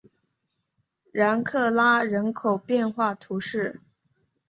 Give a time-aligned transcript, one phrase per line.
[1.11, 3.79] 然克拉人口变化图示